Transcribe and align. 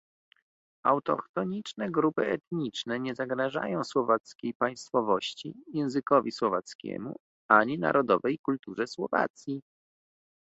Autochtoniczne 0.83 1.91
grupy 1.91 2.21
etniczne 2.25 2.99
nie 2.99 3.15
zagrażają 3.15 3.83
słowackiej 3.83 4.53
państwowości, 4.53 5.53
językowi 5.73 6.31
słowackiemu 6.31 7.15
ani 7.47 7.79
narodowej 7.79 8.39
kulturze 8.39 8.87
Słowacji 8.87 9.61